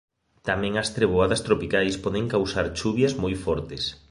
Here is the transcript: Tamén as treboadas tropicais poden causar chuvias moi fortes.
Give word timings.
Tamén 0.47 0.73
as 0.81 0.91
treboadas 0.97 1.43
tropicais 1.47 1.95
poden 2.03 2.25
causar 2.33 2.65
chuvias 2.77 3.13
moi 3.23 3.35
fortes. 3.45 3.83